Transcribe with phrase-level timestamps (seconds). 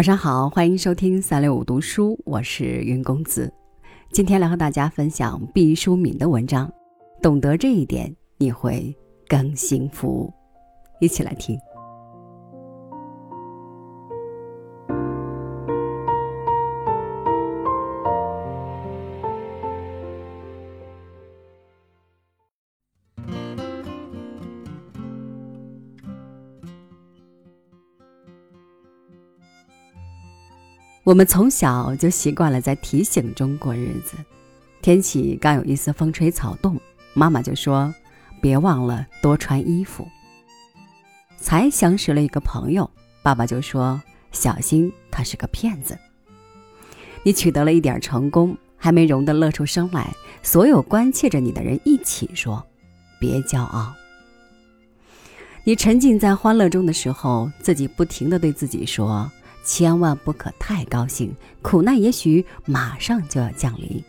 [0.00, 3.52] 晚上好，欢迎收听三六五读书，我是云公子。
[4.10, 6.72] 今天来和大家分享毕淑敏的文章，
[7.20, 8.96] 懂得这一点，你会
[9.28, 10.32] 更幸福。
[11.02, 11.54] 一起来听。
[31.10, 34.16] 我们从小就习惯了在提醒中过日子。
[34.80, 36.80] 天气刚有一丝风吹草动，
[37.14, 37.92] 妈妈就说
[38.40, 40.06] ：“别忘了多穿衣服。”
[41.36, 42.88] 才相识了一个朋友，
[43.24, 45.98] 爸爸就说：“小心他是个骗子。”
[47.24, 52.64] 你取得了一点成功，还没容得乐出声来，所有关切着你的人一起说
[53.18, 53.92] ：“别骄傲。”
[55.66, 59.28] 你沉浸在欢乐中的时候，自己不停的对自己说。
[59.64, 64.02] 千万不可太高兴，苦难也许马上就要降临。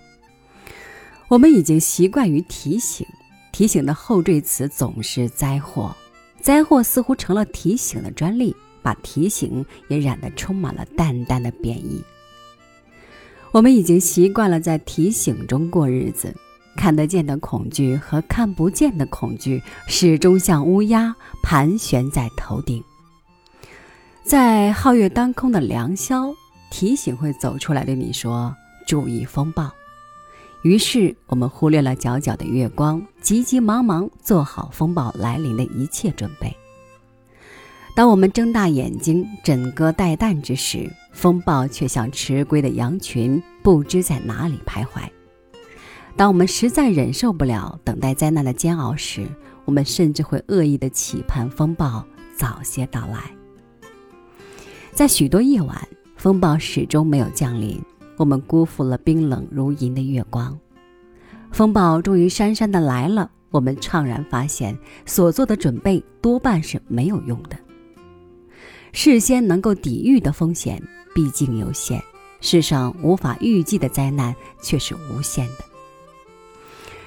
[1.27, 3.07] 我们已经习惯于提醒，
[3.51, 5.95] 提醒的后缀词总是灾祸，
[6.41, 12.03] 灾祸似乎成了提醒的专利，把提醒也染得充满了淡淡的贬义。
[13.51, 16.35] 我们已经习惯了在提醒中过日子，
[16.75, 22.83] 看得见的恐惧和看不见的恐惧始终像乌鸦盘旋在头顶。
[24.23, 26.33] 在皓月当空的良宵，
[26.69, 28.55] 提醒会走出来对你说
[28.87, 29.69] ：“注意风暴。”
[30.63, 36.55] 于是我们忽略了皎皎的月光，急急忙忙做好风暴来临的一切准备。
[37.95, 45.01] 当我们睁大眼睛枕戈待旦之时，风暴却像迟归的羊群，不知在哪里徘徊。
[46.15, 49.27] 当我们实在忍受不了等待灾难的煎熬时，
[49.65, 52.05] 我们甚至会恶意的期盼风暴
[52.37, 53.40] 早些到来。
[55.01, 55.75] 在许多夜晚，
[56.15, 57.81] 风暴始终没有降临，
[58.17, 60.55] 我们辜负了冰冷如银的月光。
[61.51, 67.57] 风暴终于姗姗的来了，我们怅然发现，所做的准备多半是没有用的。
[68.93, 70.79] 事先能够抵御的风险
[71.15, 71.99] 毕竟有限，
[72.39, 75.63] 世上无法预计的灾难却是无限的。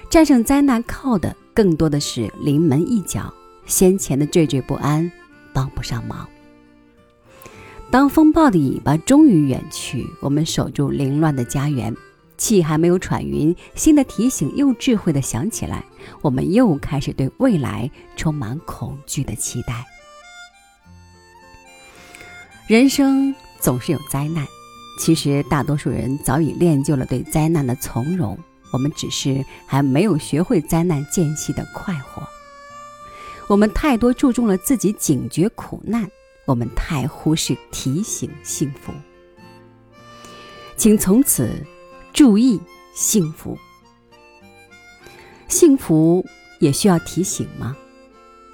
[0.09, 3.33] 战胜灾难靠的更多的是临门一脚，
[3.65, 5.09] 先前的惴惴不安
[5.53, 6.27] 帮不上忙。
[7.95, 11.95] 当风暴的尾巴终于远去，我们守住凌乱的家园，
[12.35, 15.81] 气还没有喘匀，新的提醒又智慧的响起来，
[16.21, 19.85] 我们又开始对未来充满恐惧的期待。
[22.67, 24.45] 人生总是有灾难，
[24.99, 28.37] 其实大多数人早已练就了对灾难的从容，
[28.73, 32.21] 我们只是还没有学会灾难间隙的快活。
[33.47, 36.05] 我们太多注重了自己警觉苦难。
[36.45, 38.93] 我们太忽视提醒幸福，
[40.77, 41.49] 请从此
[42.13, 42.59] 注意
[42.93, 43.57] 幸福。
[45.47, 46.23] 幸福
[46.59, 47.75] 也需要提醒吗？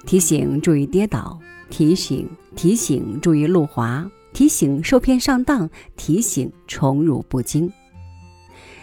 [0.06, 1.38] 提醒注意跌倒，
[1.68, 7.70] 提醒提醒注意路滑，提醒受骗上当，提醒宠辱不惊。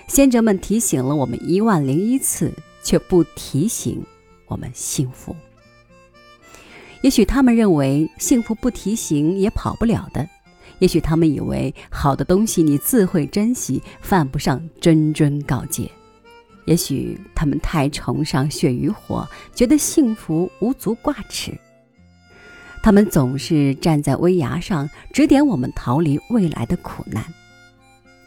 [0.08, 2.54] 先哲们提醒了我们一万零一次，
[2.84, 4.04] 却不提醒
[4.48, 5.36] 我们幸福。
[7.02, 10.28] 也许他们认为幸福不提醒也跑不了的，
[10.80, 15.90] 也许他们以为好的东西你自会珍惜，犯不上谆谆告诫，
[16.66, 21.58] 也许他们太崇尚血与火，觉得幸福无足挂齿。
[22.82, 27.24] 他们总是站在危崖上指点我们逃离未来的苦难，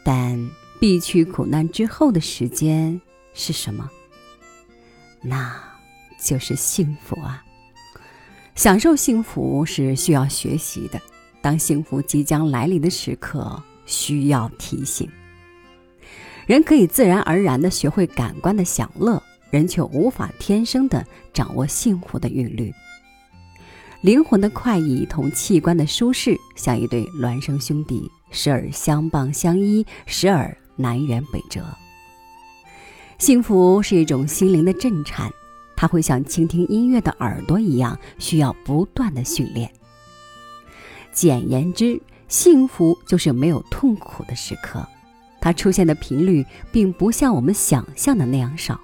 [0.03, 2.99] 但避去苦难之后的时间
[3.33, 3.89] 是什么？
[5.21, 5.55] 那
[6.19, 7.43] 就是幸福啊！
[8.55, 11.01] 享受幸福是需要学习的，
[11.41, 15.09] 当幸福即将来临的时刻，需要提醒。
[16.45, 21.03] 人可以自然而然地学会感官的享乐，人却无法天生地
[21.33, 22.71] 掌握幸福的韵律。
[24.01, 31.65] 灵魂的快意同器官的舒适，像一对孪生兄弟，时而相傍相依，时而南辕北辙。
[33.17, 35.31] 幸福是一种心灵的震颤。
[35.75, 39.71] 它会像倾听音乐的耳朵一样，需要不断的训练。
[41.11, 44.87] 简言之，幸福就是没有痛苦的时刻，
[45.41, 48.79] 它出现的频率并不像我们想象的那样少。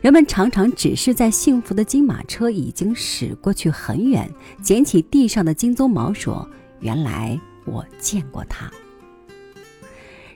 [0.00, 4.30] 人们常常只是在幸福的金马车已经驶过去很远，
[4.62, 6.46] 捡起地上的金鬃毛，说
[6.80, 8.70] ：“原来我见过它。”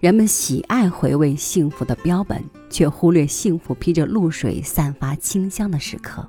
[0.00, 2.40] 人们喜爱回味幸福的标本，
[2.70, 6.24] 却忽略幸福披着露水、散发清香的时刻。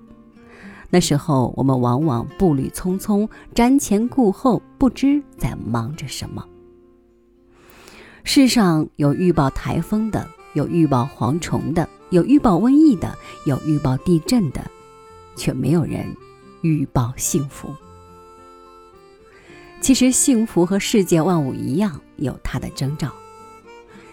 [0.89, 6.43] 那时候我们往往步履匆匆，瞻前顾后，不知在忙着什么。
[8.23, 13.15] 世上有预报台风的，有预报蝗虫的，有预报瘟疫的，
[13.45, 14.59] 有预报地震的，
[15.35, 16.07] 却没有人
[16.61, 17.69] 预报幸福。
[19.79, 23.13] 其实，幸福和世界万物一样，有它的征兆。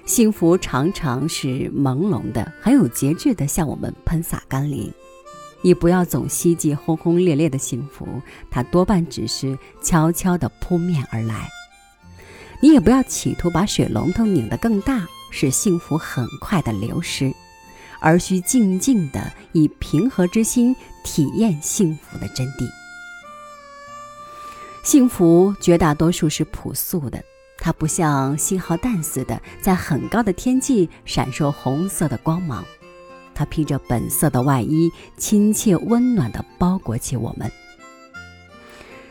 [0.06, 4.90] 幸福常常是朦胧的，很有节制的向我们喷洒甘霖。
[5.62, 8.06] 你不要总希冀轰轰烈烈的幸福，
[8.48, 11.48] 它多半只是悄悄地扑面而来。
[12.62, 17.34] 你也不要企图把水龙头拧得更大，使幸福很快的流失，
[17.98, 22.70] 而需静静地以平和之心体验幸福的真谛。
[24.84, 27.20] 幸福绝大多数是朴素的。
[27.66, 32.64] 它不像信号弹似的在很高的天际闪烁红色的光芒，
[33.34, 37.50] 它披着本色的外衣，亲切温暖地包裹起我们。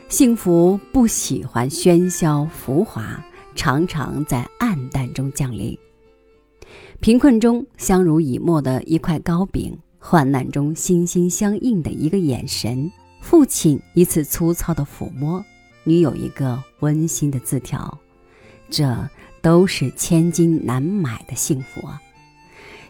[0.07, 3.21] 幸福不喜欢喧嚣浮华，
[3.55, 5.77] 常常在暗淡中降临。
[7.01, 15.43] 贫困中相濡以沫的一块糕饼，患难中心心相印的一个眼神，父亲一次粗糙的抚摸，
[15.83, 17.99] 女友一个温馨的字条。
[18.69, 19.09] 这
[19.41, 22.01] 都是千金难买的幸福啊！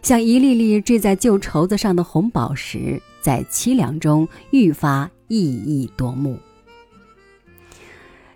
[0.02, 6.38] 像一粒粒缀在旧绸子上的红宝石，在凄凉中愈发熠熠夺目。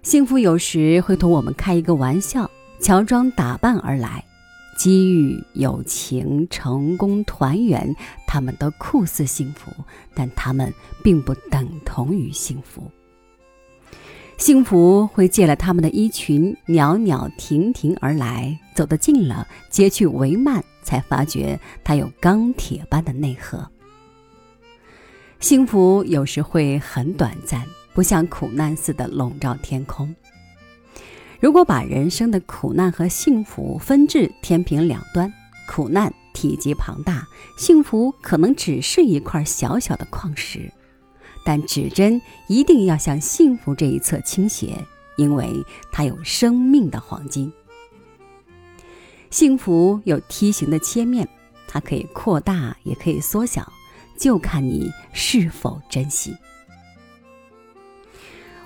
[0.02, 2.50] 幸福有时会同我们开一个玩笑，
[2.82, 4.24] 乔装打扮而来，
[4.78, 7.96] 机遇、友情、成功、团圆，
[8.26, 9.72] 他们都酷似幸福，
[10.16, 12.92] 但他们并不等同于幸福。
[14.40, 18.58] 幸福会借了他们的衣裙，袅袅婷婷而来。
[18.74, 23.70] 走得近了，揭去帷幔，才发觉它有钢铁般的内核。
[25.42, 30.16] 幸福有时会很短暂，不像苦难似的笼罩天空。
[31.42, 35.32] 如果把人生的苦难和幸福分至天平两端，
[35.68, 37.28] 苦难体积庞大，
[37.58, 40.72] 幸福可能只是一块小小的矿石。
[41.50, 44.86] 但指针一定要向幸福这一侧倾斜，
[45.18, 47.52] 因为它有生命的黄金。
[49.32, 51.28] 幸福有梯形的切面，
[51.68, 53.68] 它可以扩大，也可以缩小，
[54.16, 56.36] 就看你是否珍惜。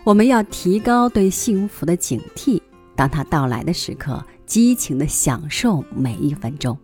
[0.03, 2.59] 我们要提高对幸福的警惕，
[2.97, 6.77] 当它到来的时刻，激情的享受每一分钟。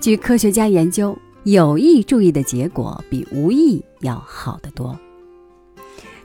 [0.00, 1.18] 据科学家研究。
[1.44, 4.98] 有意注意的结果比无意要好得多。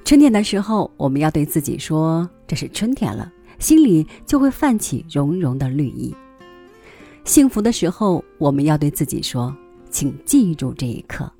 [0.03, 6.13] 春天的时候，我们要对自己说：“这是春天了”，心里就会泛起融融的绿意。
[7.23, 9.55] 幸福的时候，我们要对自己说
[9.89, 11.31] ：“请记住这一刻”，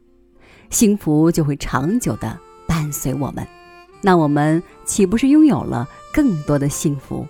[0.69, 3.45] 幸福就会长久的伴随我们。
[4.01, 7.27] 那我们岂不是拥有了更多的幸福？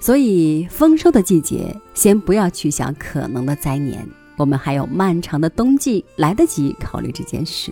[0.00, 4.06] 所以，丰收的季节，先不要去想可能的灾年。
[4.40, 7.70] 我们还有漫长的冬季，来得及考虑这件事。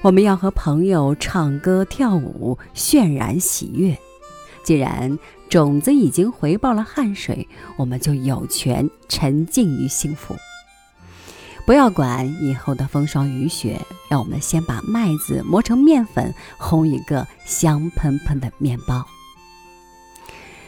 [0.00, 3.94] 我们要和朋友唱歌跳舞，渲染喜悦。
[4.64, 5.18] 既然
[5.50, 7.46] 种子已经回报了汗水，
[7.76, 10.34] 我们就有权沉浸于幸福。
[11.66, 13.78] 不要管以后的风霜雨雪，
[14.08, 19.06] 让我们先把麦子磨成面粉，烘一个香喷喷的面包。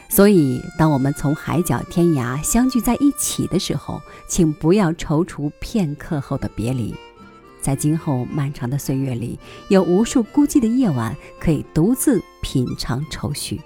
[0.09, 6.95] 所以，当我们从海角天涯相聚在一起的时候，请不要踌躇片刻后的别离。
[7.61, 9.38] 在今后漫长的岁月里，
[9.69, 13.61] 有无数孤寂的夜晚可以独自品尝愁绪。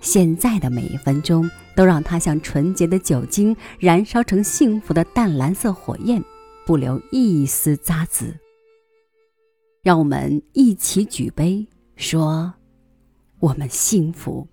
[0.00, 6.22] 现在的每一分钟，都让它像纯洁的酒精，燃烧成幸福的淡蓝色火焰，
[6.66, 8.32] 不留一丝渣滓。
[9.82, 12.52] 让我们一起举杯，说
[13.40, 14.46] ：“我们幸福。”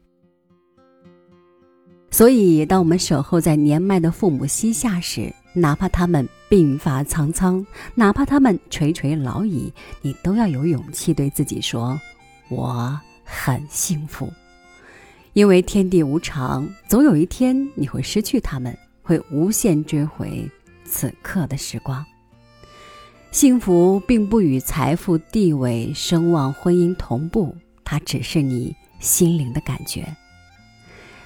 [2.15, 9.69] 所以，当我们守候在年迈的父母膝下时，哪怕他们鬓发苍苍，哪怕他们垂垂老矣，
[10.01, 11.99] 你都要有勇气对自己说
[12.47, 14.31] ：“我很幸福。”
[15.35, 20.49] 因为天地无常，总有一天你会失去他们，会无限追回
[20.85, 22.01] 此刻的时光。
[23.31, 27.53] 幸福并不与财富、地位、声望、婚姻同步，
[27.83, 30.07] 它只是你心灵的感觉。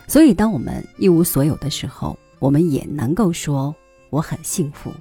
[0.10, 3.74] 所以，当我们一无所有的时候，我们也能够说
[4.10, 4.92] 我很幸福，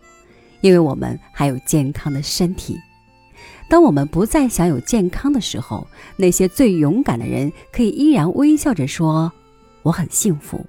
[0.60, 2.76] 因为我们还有健康的身体。
[3.70, 9.32] 当我们不再享有健康的时候，那些最勇敢的人可以依然微笑着说
[9.82, 10.62] 我很幸福，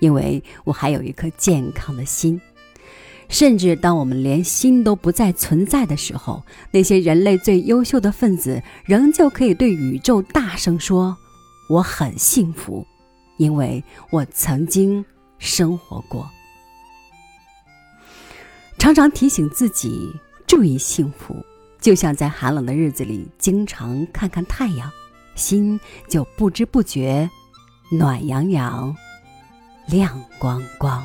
[0.00, 2.40] 因为我还有一颗健康的心。
[3.28, 11.16] 甚至当我们连心都不再存在的时候，那些人类最优秀的分子仍旧可以对宇宙大声说
[11.70, 12.84] ：“我很幸福，
[13.36, 15.04] 因为我曾经
[15.38, 16.28] 生活过。”
[18.78, 20.12] 常常提醒自己
[20.46, 21.34] 注意幸福，
[21.80, 24.90] 就像在寒冷的日子里经常看看太阳，
[25.34, 27.30] 心就不知不觉
[27.90, 28.94] 暖洋洋、
[29.86, 31.02] 亮光光。